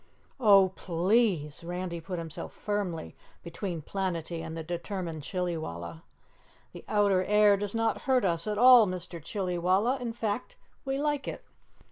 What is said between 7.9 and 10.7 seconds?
hurt us at all, Mister Chillywalla; in fact,